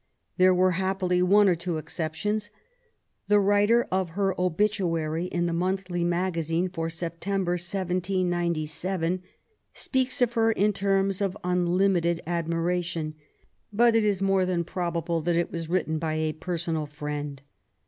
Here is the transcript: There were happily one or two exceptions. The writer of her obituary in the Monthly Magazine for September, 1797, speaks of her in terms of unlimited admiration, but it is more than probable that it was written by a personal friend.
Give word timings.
There 0.37 0.51
were 0.51 0.71
happily 0.81 1.21
one 1.21 1.47
or 1.47 1.53
two 1.53 1.77
exceptions. 1.77 2.49
The 3.27 3.39
writer 3.39 3.87
of 3.91 4.09
her 4.17 4.33
obituary 4.35 5.25
in 5.25 5.45
the 5.45 5.53
Monthly 5.53 6.03
Magazine 6.03 6.69
for 6.69 6.89
September, 6.89 7.51
1797, 7.51 9.21
speaks 9.75 10.19
of 10.19 10.33
her 10.33 10.51
in 10.53 10.73
terms 10.73 11.21
of 11.21 11.37
unlimited 11.43 12.19
admiration, 12.25 13.13
but 13.71 13.95
it 13.95 14.03
is 14.03 14.23
more 14.23 14.43
than 14.43 14.63
probable 14.63 15.21
that 15.21 15.35
it 15.35 15.51
was 15.51 15.69
written 15.69 15.99
by 15.99 16.15
a 16.15 16.33
personal 16.33 16.87
friend. 16.87 17.43